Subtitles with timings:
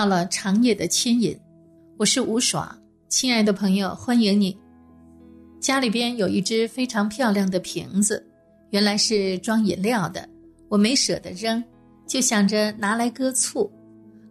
[0.00, 1.38] 到了长夜的牵引，
[1.98, 2.74] 我是吴爽，
[3.10, 4.56] 亲爱的朋友，欢迎你。
[5.60, 8.26] 家里边有一只非常漂亮的瓶子，
[8.70, 10.26] 原来是装饮料的，
[10.70, 11.62] 我没舍得扔，
[12.06, 13.70] 就想着拿来搁醋，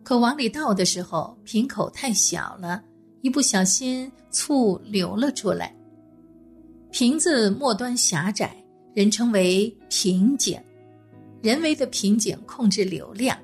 [0.01, 2.81] 可往里倒的时候，瓶口太小了，
[3.21, 5.71] 一不小心醋流了出来。
[6.89, 8.55] 瓶子末端狭窄，
[8.95, 10.59] 人称为瓶颈，
[11.43, 13.37] 人为的瓶颈控制流量。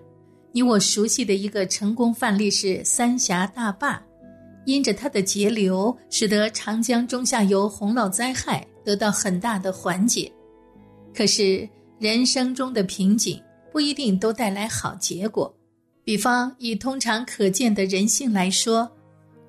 [0.56, 4.02] 你我熟悉的一个成功范例是三峡大坝，
[4.64, 10.32] 因着它的节流，使得长江中下游洪涝灾害得到很大的缓解。
[11.14, 11.68] 可是
[12.00, 13.38] 人生中的瓶颈
[13.70, 15.54] 不一定都带来好结果，
[16.06, 18.90] 比方以通常可见的人性来说，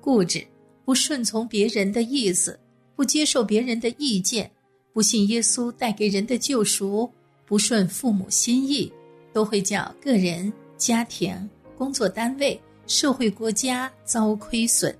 [0.01, 0.45] 固执、
[0.83, 2.59] 不顺从别人的意思、
[2.97, 4.51] 不接受别人的意见、
[4.91, 7.09] 不信耶稣带给人的救赎、
[7.45, 8.91] 不顺父母心意，
[9.31, 10.51] 都会叫个人。
[10.77, 14.95] 家庭、工作单位、社会、国家遭亏损。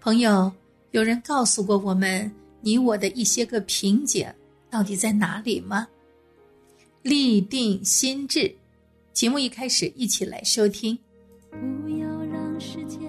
[0.00, 0.50] 朋友，
[0.92, 4.26] 有人告诉过我们，你我的一些个瓶颈
[4.70, 5.86] 到底在哪里吗？
[7.02, 8.54] 立定心智，
[9.12, 10.98] 节目一开始，一起来收听。
[11.50, 13.00] 不要让时间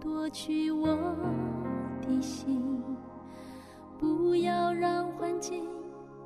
[0.00, 0.86] 夺去我
[2.02, 2.62] 的心，
[3.98, 5.64] 不要让环境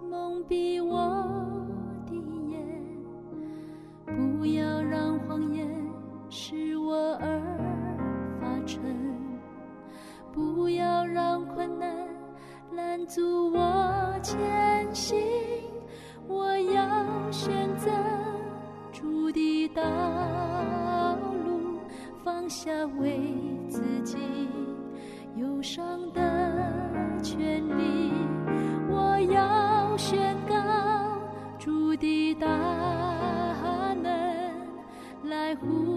[0.08, 1.39] 蒙蔽我。
[4.40, 5.68] 不要让谎言
[6.30, 7.28] 使我而
[8.40, 8.80] 发沉，
[10.32, 11.94] 不要让困难
[12.72, 14.34] 拦阻我前
[14.94, 15.18] 行。
[16.26, 17.90] 我要选择
[18.90, 19.82] 主的道
[21.44, 21.78] 路，
[22.24, 23.20] 放下为
[23.68, 24.16] 自己
[25.36, 28.10] 忧伤的权利。
[28.88, 30.54] 我要宣告
[31.58, 32.48] 主的道。
[35.30, 35.89] 在乎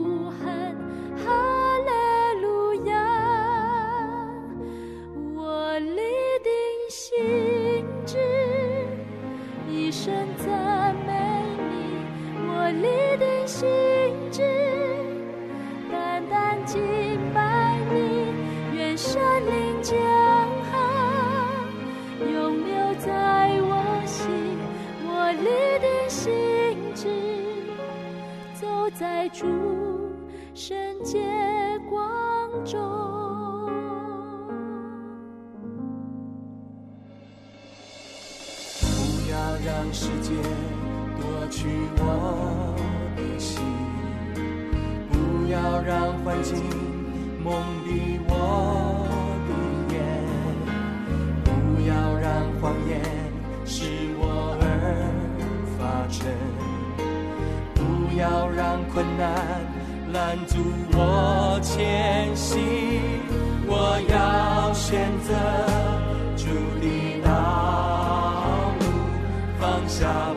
[58.55, 59.29] 让困难
[60.11, 60.57] 拦阻
[60.93, 62.59] 我前行，
[63.65, 65.33] 我要选择
[66.37, 66.45] 主
[66.79, 67.31] 的道
[68.79, 68.83] 路，
[69.59, 70.32] 方向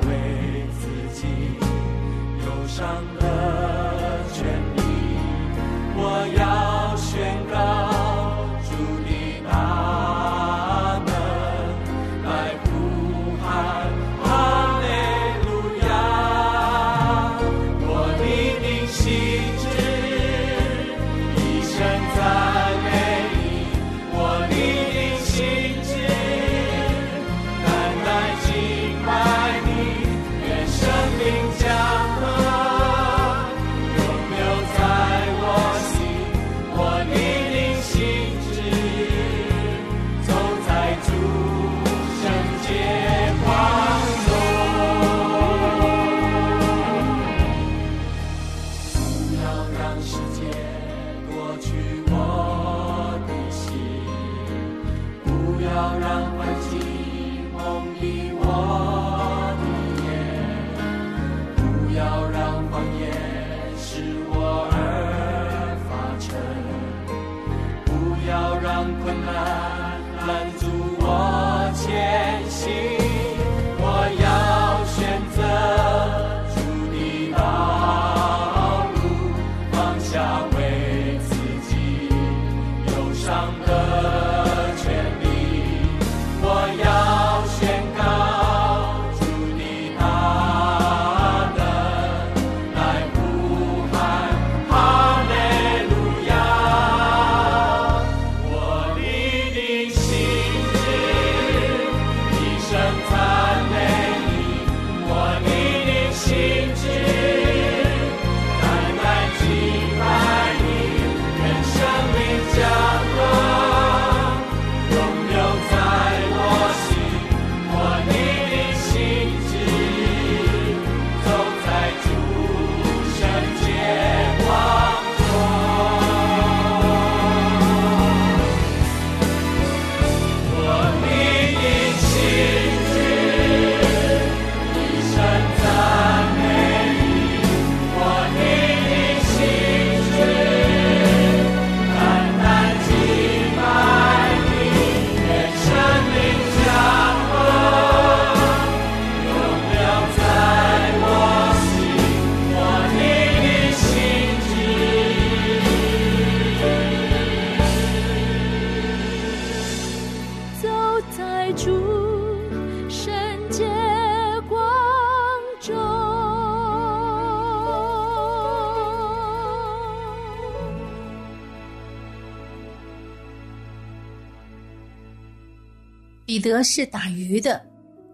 [176.62, 177.64] 是打鱼的，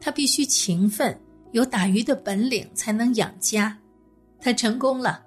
[0.01, 1.19] 他必须勤奋，
[1.53, 3.77] 有打鱼的本领才能养家。
[4.41, 5.23] 他成功了。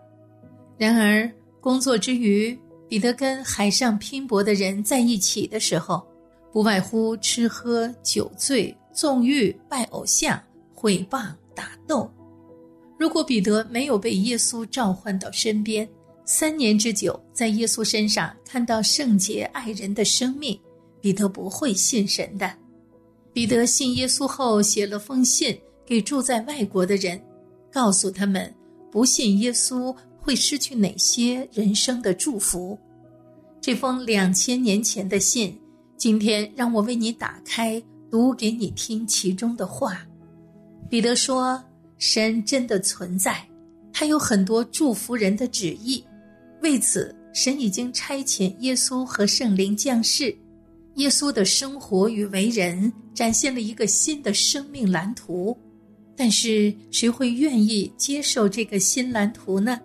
[0.78, 1.32] 然而，
[1.62, 2.58] 工作之余，
[2.90, 6.06] 彼得跟海上拼搏的人在一起的时候，
[6.52, 10.42] 不外乎吃喝酒醉、纵欲、拜偶像、
[10.74, 12.12] 毁谤、打斗。
[12.98, 15.88] 如果彼得没有被耶稣召唤到身边，
[16.26, 20.60] 三年之久，在耶稣身上看到圣洁爱人的生命，
[21.02, 22.52] 彼得不会信神的。
[23.36, 27.22] 彼得信耶稣后，写了封信给住在外国的人，
[27.70, 28.50] 告诉他们
[28.90, 32.80] 不信耶稣会失去哪些人生的祝福。
[33.60, 35.54] 这封两千年前的信，
[35.98, 40.08] 今天让我为你打开，读给你听其中的话。
[40.90, 41.62] 彼得说
[42.00, 43.46] ：“神真的存在，
[43.92, 46.02] 他有很多祝福人的旨意。
[46.62, 50.34] 为此，神已经差遣耶稣和圣灵降世。
[50.96, 55.58] 耶稣的生活与为人展现了一个新的生命蓝图。
[56.16, 59.80] 但是，谁会愿意接受这个新蓝图呢？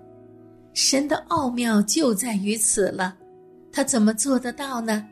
[0.75, 3.17] 神的奥妙就在于此了。
[3.73, 5.05] 他怎么做得到呢？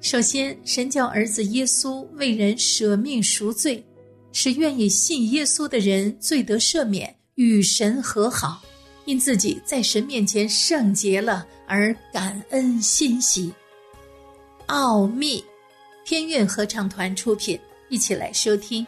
[0.00, 3.84] 首先，神叫儿子耶稣为人舍命赎罪。
[4.32, 8.62] 使愿意信耶稣的人罪得赦免，与神和好，
[9.06, 13.50] 因自己在神面前圣洁了而感恩欣喜。
[14.66, 15.44] 奥秘，
[16.04, 17.58] 天韵合唱团出品，
[17.88, 18.84] 一起来收听。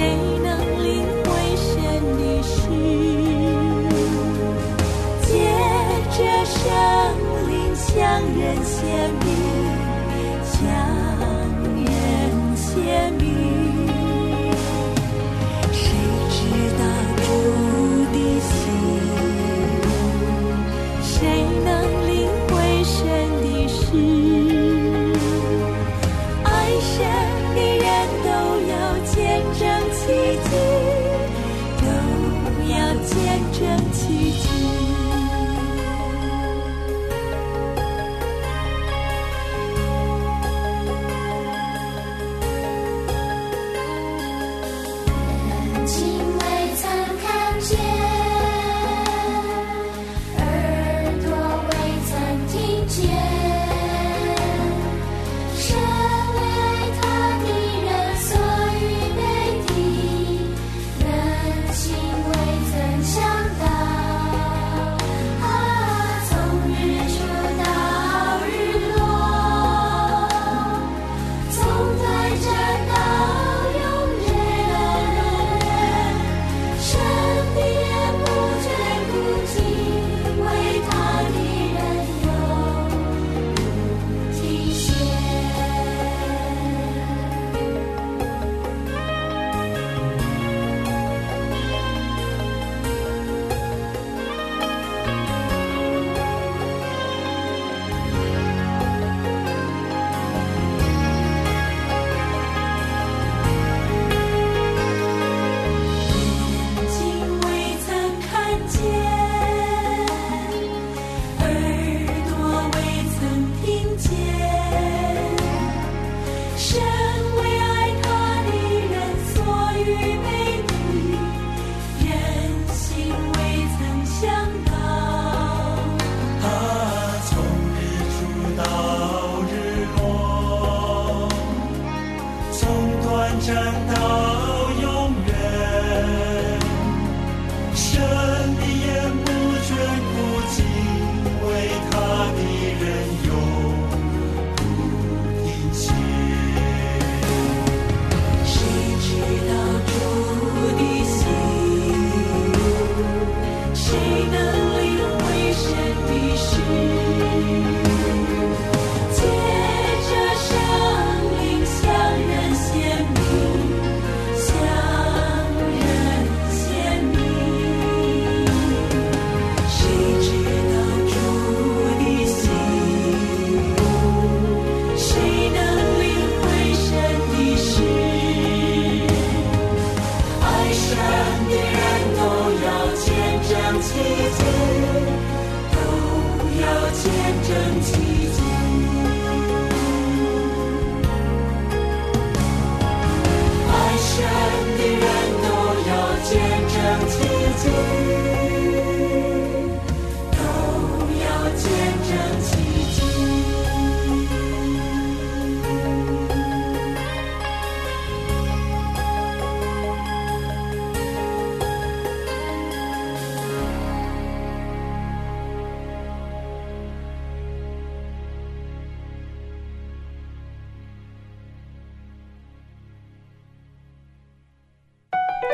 [0.00, 0.29] 谁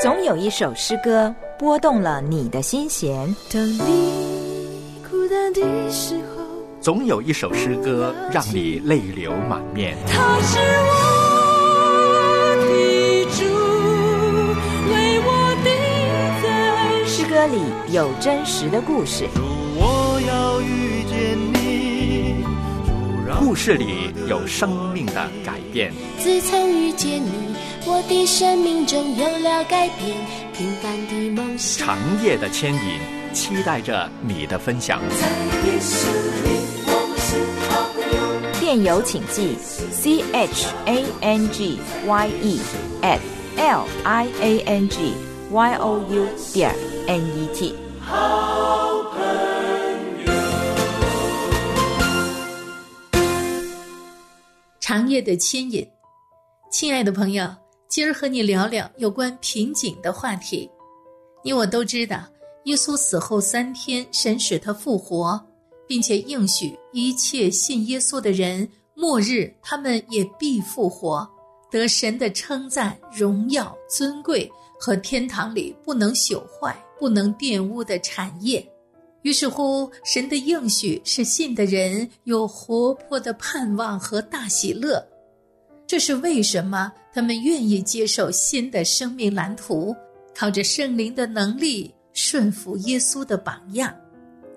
[0.02, 6.44] 总有一首诗歌拨动了你的心弦，当你孤单的时候，
[6.82, 9.96] 总有一首诗歌让你泪流满面。
[10.06, 10.94] 他是我
[12.60, 13.44] 的主，
[14.92, 15.28] 为我
[15.64, 15.72] 定
[16.42, 16.46] 在
[17.06, 17.58] 诗歌里
[17.94, 19.26] 有真实的故事，
[19.78, 22.44] 我要遇见你，
[23.38, 27.55] 故事里有生命的改变，自从遇见你，
[27.88, 30.16] 我的生命中有了改变。
[30.52, 33.00] 平凡的梦想，长夜的牵引，
[33.32, 35.00] 期待着你的分享。
[35.10, 35.28] 在
[35.64, 36.08] 耶稣
[36.42, 36.48] 里，
[36.84, 37.38] 我是
[37.70, 38.60] 好朋友。
[38.60, 39.56] 电邮请寄
[39.92, 42.60] c h a n g y e
[43.02, 43.20] at
[43.56, 45.12] l i a n g
[45.52, 46.74] y o u 点
[47.06, 47.72] n e t。
[54.80, 55.86] 长夜的牵引，
[56.72, 57.48] 亲爱的朋友，
[57.88, 60.68] 今儿和你聊聊有关瓶颈的话题。
[61.44, 62.24] 你我都知道，
[62.64, 65.40] 耶稣死后三天，神使他复活，
[65.86, 71.26] 并且应许一切信耶稣的人，末日他们也必复活，
[71.70, 78.66] 得神的称赞、荣耀、尊贵和天堂里不能朽坏、不能玷污的产业。
[79.22, 85.04] 于是乎，神的应许是信的人有活泼的盼望和大喜乐。
[85.86, 89.94] 这是为什么他们愿意接受新的生命蓝图，
[90.34, 93.94] 靠着圣灵的能力顺服耶稣的榜样。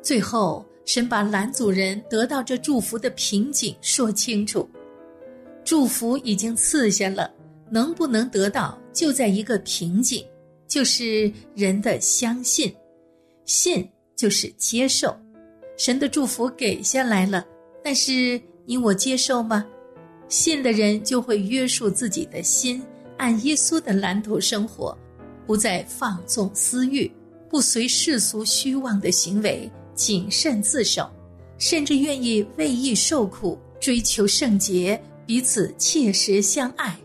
[0.01, 4.67] 最后，神把蓝族人得到这祝福的瓶颈说清楚。
[5.63, 7.31] 祝福已经赐下了，
[7.69, 10.25] 能不能得到，就在一个瓶颈，
[10.67, 12.74] 就是人的相信。
[13.45, 15.15] 信就是接受，
[15.77, 17.45] 神的祝福给下来了，
[17.83, 19.65] 但是你我接受吗？
[20.29, 22.81] 信的人就会约束自己的心，
[23.17, 24.98] 按耶稣的蓝图生活，
[25.45, 27.12] 不再放纵私欲，
[27.50, 31.09] 不随世俗虚妄的行为，谨慎自守，
[31.57, 36.95] 甚至愿意为义受苦，追求圣洁，彼此切实相爱。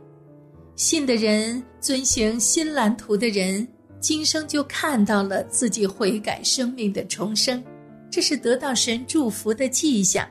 [0.76, 3.66] 信的人遵行新蓝图的人，
[4.00, 7.64] 今生就看到了自己悔改生命的重生，
[8.10, 10.28] 这是得到神祝福的迹象。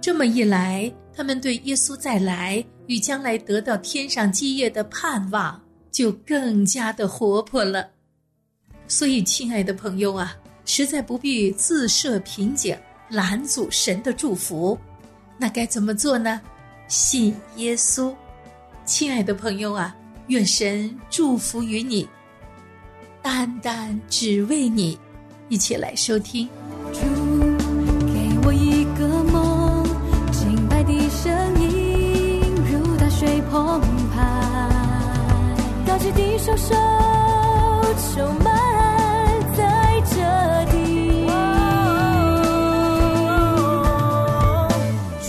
[0.00, 5.58] 这么一来，他们对耶稣再来与将来得到天上基业的盼望
[5.90, 7.88] 就更加的活泼了。
[8.86, 12.76] 所以，亲爱的朋友啊，实在不必自设瓶颈，
[13.08, 14.78] 拦阻神的祝福。
[15.38, 16.40] 那该怎么做呢？
[16.86, 18.14] 信耶稣，
[18.84, 19.96] 亲爱的朋友啊，
[20.28, 22.06] 愿神祝福于你。
[23.22, 24.98] 单单只为你，
[25.48, 26.46] 一起来收听。
[36.46, 36.76] 双手
[38.14, 38.46] 充满
[39.56, 39.60] 在
[40.04, 40.14] 这
[40.70, 40.76] 地。
[45.22, 45.28] 主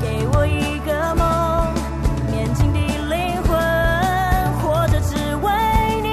[0.00, 1.26] 给我一个梦，
[2.30, 3.50] 年轻的灵魂
[4.60, 5.10] 活着只
[5.42, 5.50] 为
[6.04, 6.08] 你。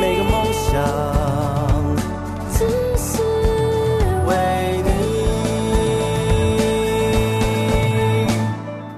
[0.00, 0.72] 每个梦想
[2.50, 2.58] 只
[2.98, 3.12] 是
[4.26, 4.30] 为
[4.82, 4.88] 你。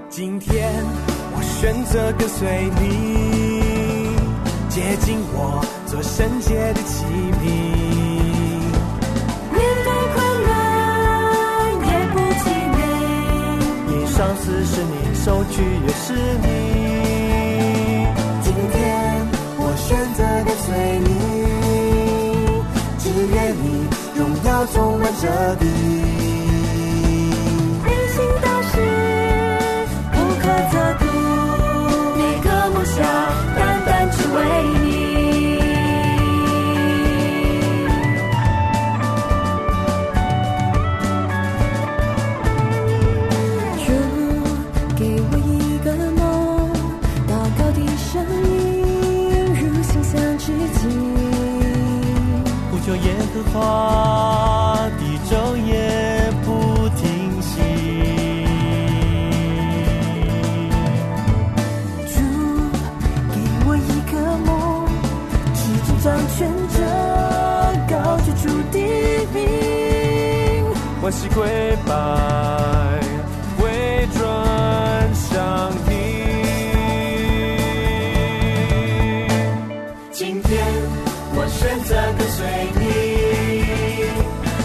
[0.09, 0.73] 今天
[1.37, 2.86] 我选择跟随你，
[6.17, 7.45] 圣洁的器皿。
[9.53, 10.51] 面对困难
[11.85, 12.81] 也不气馁，
[13.93, 15.55] 一双四是你，手举
[15.87, 16.07] 也是
[16.41, 16.45] 你。
[18.43, 18.75] 今天
[19.59, 20.67] 我选择跟随
[21.05, 21.09] 你，
[22.99, 23.05] 只
[23.35, 23.65] 愿你
[24.17, 25.23] 荣耀充满这
[25.57, 26.26] 地。
[66.37, 66.83] 选择，
[67.89, 68.79] 高举主的
[69.33, 69.37] 名。
[71.01, 71.39] 欢喜跪
[71.87, 71.95] 拜，
[73.65, 74.21] 为转
[75.15, 75.91] 向你。
[80.13, 80.53] 今天
[81.33, 82.45] 我选择跟随
[82.75, 82.85] 你，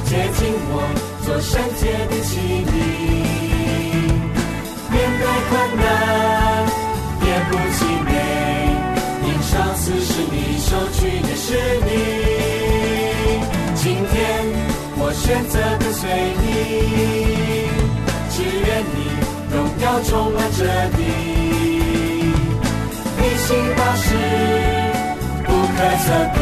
[0.10, 0.40] 接近
[0.74, 0.76] 我，
[1.26, 2.30] 做圣洁的器
[2.68, 2.70] 皿。
[4.92, 5.88] 面对困难，
[7.24, 8.12] 也不气馁，
[9.24, 11.00] 因上司是你，收取
[11.52, 11.92] 是你。
[13.76, 14.16] 今天
[14.96, 16.02] 我选择跟随
[16.40, 16.48] 你，
[18.30, 18.98] 只愿你
[19.52, 20.60] 荣耀充满这
[20.96, 21.00] 地。
[23.18, 24.08] 你心大事
[25.46, 26.40] 不可测度，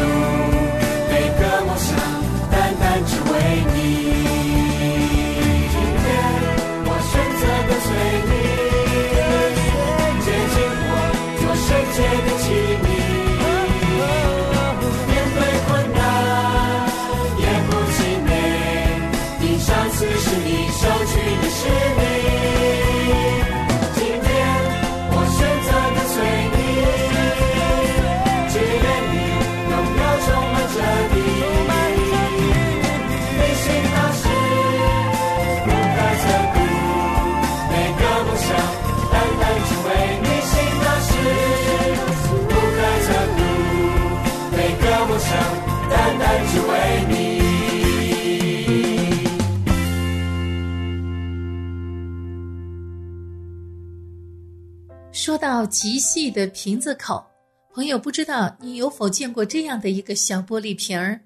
[55.40, 57.24] 到极细的瓶子口，
[57.72, 61.18] 朋友不知道你有否见过这样的一个小玻璃瓶儿，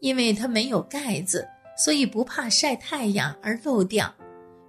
[0.00, 1.46] 因为它没有盖子，
[1.76, 4.12] 所以不怕晒太阳而漏掉。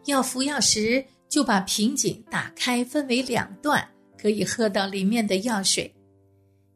[0.06, 3.88] 要服药时就把瓶颈打开，分为两段，
[4.22, 5.92] 可以喝到里面的药水。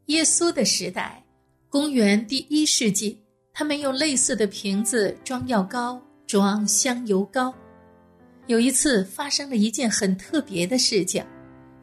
[0.06, 1.22] 耶稣的时代，
[1.68, 3.20] 公元第一世纪，
[3.52, 7.52] 他们用类似的瓶子装药膏、装香油膏。
[8.46, 11.22] 有一次发生了一件很特别的事情。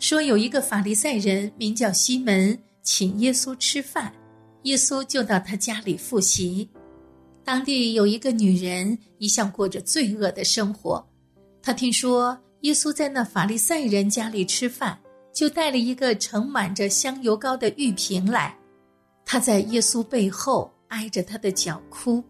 [0.03, 4.13] 说有一个法利赛人名叫西门，请耶稣吃饭，
[4.63, 6.69] 耶稣就到他家里复习。
[7.41, 11.01] 当地有一个女人，一向过着罪恶的生活。
[11.61, 14.99] 她听说耶稣在那法利赛人家里吃饭，
[15.33, 18.53] 就带了一个盛满着香油膏的玉瓶来。
[19.23, 22.21] 她在耶稣背后挨着他的脚哭，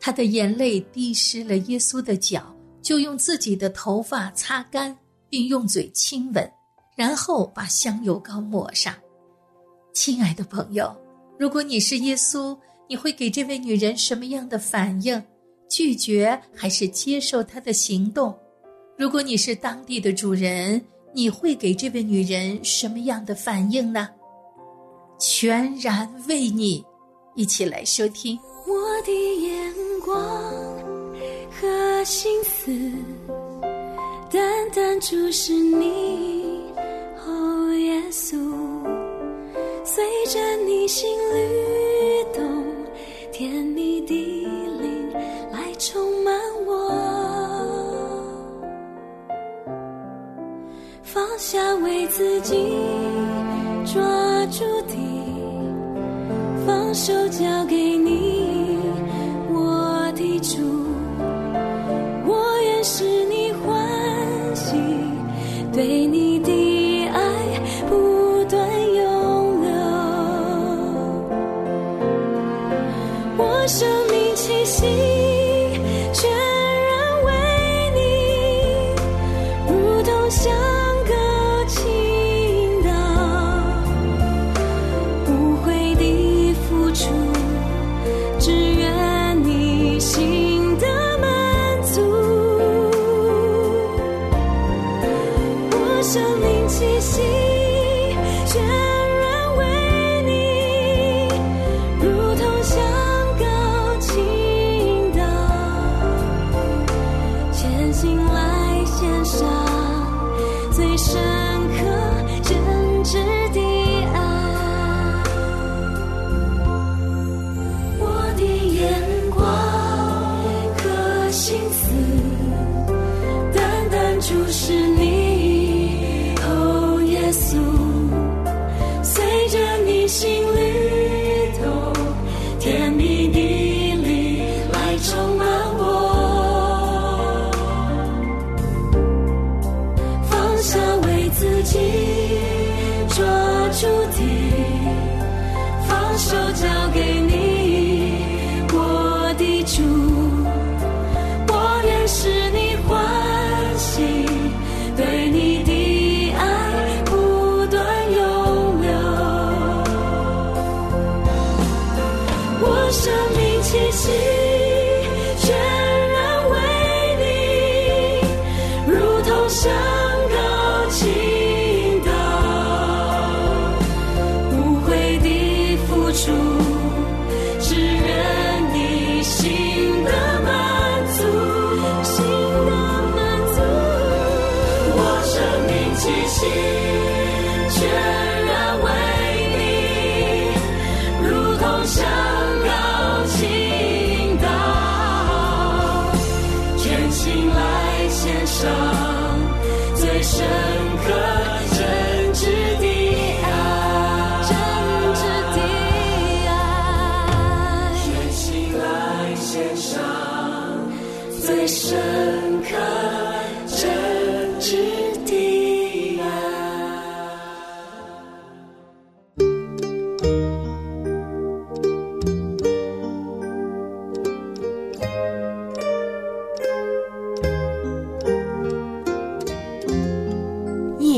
[0.00, 4.96] 她的眼泪滴湿了耶稣的脚，就用自己的头发擦干，
[5.28, 6.50] 并用嘴亲吻。
[7.00, 8.94] 然后把香油膏抹上。
[9.94, 10.94] 亲爱的朋友，
[11.38, 12.54] 如果你是耶稣，
[12.90, 15.22] 你会给这位女人什么样的反应？
[15.70, 18.38] 拒绝还是接受她的行动？
[18.98, 20.78] 如果你是当地的主人，
[21.14, 24.06] 你会给这位女人什么样的反应呢？
[25.18, 26.84] 全然为你，
[27.34, 28.38] 一起来收听。
[28.66, 28.74] 我
[29.06, 30.14] 的眼光
[31.50, 32.70] 和心思，
[34.30, 36.59] 单单注视你，
[38.10, 38.36] 稣，
[39.84, 42.64] 随着你心律动，
[43.30, 44.14] 甜蜜的
[44.80, 45.12] 灵
[45.52, 46.34] 来充满
[46.66, 46.90] 我，
[51.02, 52.54] 放下为自己
[53.84, 54.02] 抓
[54.46, 54.94] 住的。
[56.66, 58.78] 放手交给你，
[59.48, 60.58] 我的主，
[62.26, 64.76] 我愿使你欢喜，
[65.72, 66.19] 对你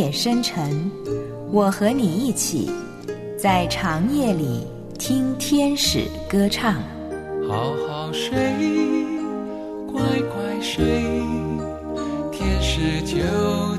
[0.03, 0.91] 夜深沉，
[1.53, 2.69] 我和你一起
[3.39, 4.67] 在长夜里
[4.99, 6.83] 听天使歌唱。
[7.49, 8.33] 好好睡，
[9.87, 10.85] 乖乖睡，
[12.33, 13.17] 天使就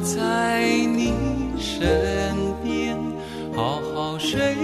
[0.02, 1.12] 在你
[1.60, 2.98] 身边。
[3.54, 4.56] 好好睡，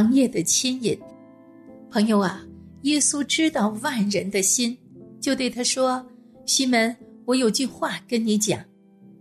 [0.00, 0.98] 行业的牵引。
[1.90, 2.42] 朋友啊，
[2.82, 4.74] 耶稣知道万人的心，
[5.20, 6.02] 就对他说
[6.46, 8.58] ：“西门，我有句话跟你讲。”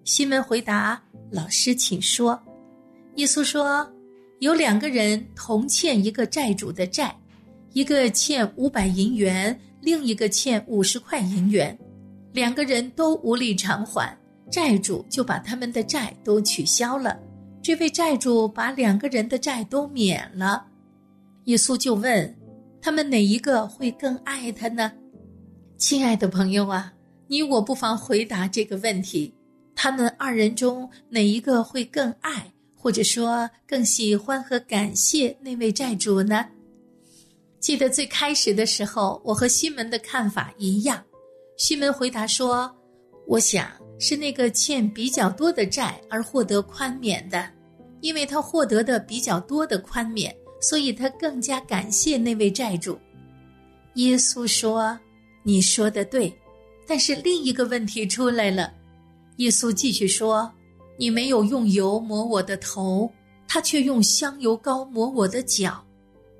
[0.05, 2.41] 西门回答：“老师，请说。”
[3.15, 3.85] 耶稣说
[4.39, 7.13] ：“有两个人同欠一个债主的债，
[7.73, 11.77] 一个欠五百银元，另一个欠五十块银元，
[12.31, 14.17] 两个人都无力偿还，
[14.49, 17.19] 债主就把他们的债都取消了。
[17.61, 20.67] 这位债主把两个人的债都免了。
[21.45, 22.37] 耶稣就问
[22.81, 24.91] 他们哪一个会更爱他呢？
[25.77, 26.93] 亲爱的朋友啊，
[27.27, 29.33] 你我不妨回答这个问题：
[29.75, 36.45] 他们二人中哪一个会更爱，或者说更喜欢和感谢那位债主呢？
[37.59, 41.03] 记得最开始的时候，我和西门的看法一样。
[41.57, 42.73] 西门回答说
[43.27, 47.49] ：“我想是那个欠比较多的债而获得宽免的，
[47.99, 52.97] 因为他获得的比较多的宽免，所以他更加感谢那位债主。”
[53.95, 54.97] 耶稣说
[55.43, 56.33] ：“你说的对，
[56.87, 58.71] 但是另一个问题出来了。”
[59.37, 60.51] 耶稣继续说
[60.97, 63.11] ：“你没有用油抹我的头，
[63.47, 65.83] 他却用香油膏抹我的脚。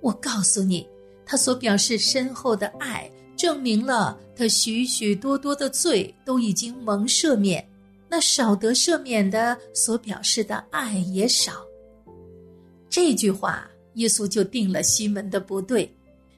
[0.01, 0.88] 我告诉你，
[1.25, 7.65] 他所表示深厚的爱，证明了他许许多多的罪都已经蒙赦免。
[8.10, 11.53] 那少得赦免的，所表示的爱也少。”
[12.89, 15.93] 这句话，耶稣就定了西门的不对，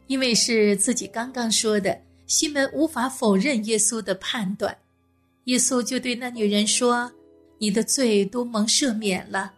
[0.07, 4.75] 因为是自己刚刚说的，西门无法否认耶稣的判断。
[5.45, 7.11] 耶稣就对那女人说
[7.57, 9.53] ：“你的罪都蒙赦免了。”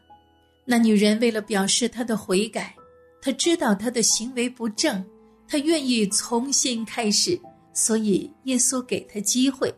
[0.65, 2.75] 那女人为了表示她的悔改，
[3.21, 5.03] 她知道她的行为不正，
[5.47, 7.39] 她愿意重新开始，
[7.73, 9.73] 所以耶稣给她机会。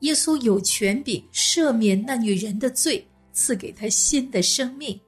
[0.00, 4.98] 耶稣有权柄赦免那女人的罪，赐给她新的生命，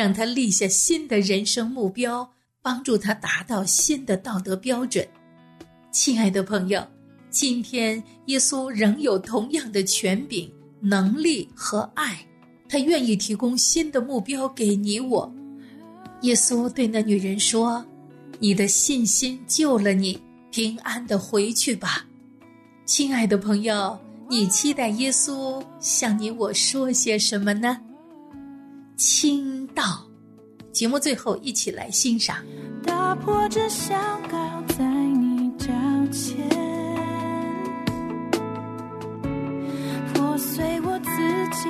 [0.00, 2.26] 让他立下新的人生目标，
[2.62, 5.06] 帮助他达到新的道德标准。
[5.92, 6.82] 亲爱的朋友，
[7.28, 12.18] 今天耶稣仍有同样的权柄、能力和爱，
[12.66, 15.30] 他愿意提供新的目标给你我。
[16.22, 17.84] 耶稣对那女人说
[18.40, 20.18] ：“你的信心救了你，
[20.50, 22.06] 平安的回去吧。”
[22.88, 23.98] 亲爱的朋友，
[24.30, 27.78] 你期待耶稣向你我说些什么呢？
[28.96, 30.06] 亲倒。
[30.72, 32.36] 节目最后一起来欣赏。
[32.84, 33.98] 打破这香
[34.30, 35.66] 膏在你脚
[36.10, 36.48] 前，
[40.14, 41.10] 破碎我自
[41.52, 41.68] 己，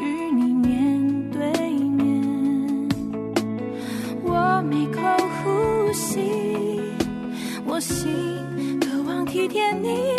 [0.00, 2.88] 与你面对面。
[4.22, 5.00] 我每口
[5.42, 6.20] 呼吸，
[7.66, 10.16] 我心心，渴望体贴你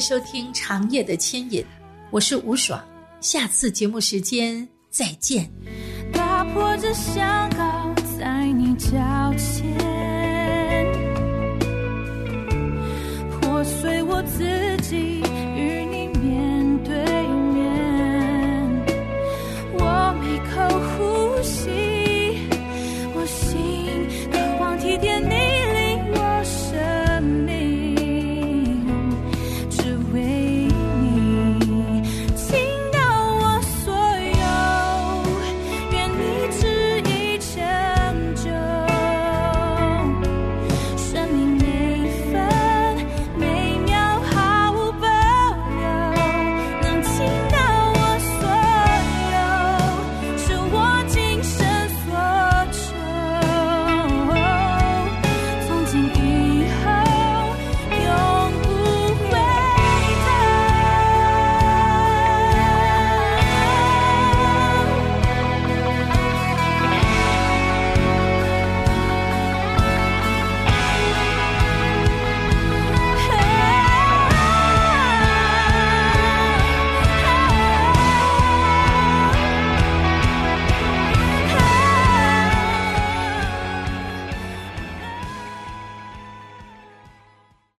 [0.00, 1.62] 收听《长夜的牵引》，
[2.10, 2.82] 我是吴爽，
[3.20, 5.50] 下次节目时间再见。
[6.12, 8.96] 打破这香膏，在你脚